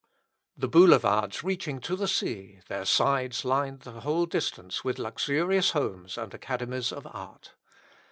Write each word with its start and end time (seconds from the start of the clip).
The 0.57 0.67
boulevards 0.67 1.43
reaching 1.43 1.79
to 1.81 1.95
the 1.95 2.07
sea, 2.07 2.61
their 2.69 2.85
sides 2.85 3.45
lined 3.45 3.81
the 3.81 3.99
whole 4.01 4.25
distance 4.25 4.83
with 4.83 4.97
luxurious 4.97 5.73
homes 5.77 6.17
and 6.17 6.33
academies 6.33 6.91
of 6.91 7.05
art. 7.05 7.53